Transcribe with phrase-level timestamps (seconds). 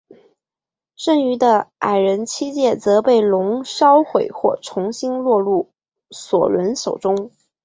[0.95, 5.69] 剩余的矮人七戒则被龙烧毁或重新落入
[6.09, 7.29] 索伦手中。